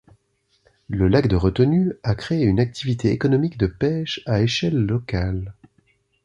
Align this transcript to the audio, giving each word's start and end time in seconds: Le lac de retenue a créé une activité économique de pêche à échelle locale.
Le 0.89 1.07
lac 1.07 1.27
de 1.27 1.35
retenue 1.35 1.93
a 2.01 2.15
créé 2.15 2.43
une 2.47 2.59
activité 2.59 3.11
économique 3.11 3.59
de 3.59 3.67
pêche 3.67 4.23
à 4.25 4.41
échelle 4.41 4.87
locale. 4.87 5.53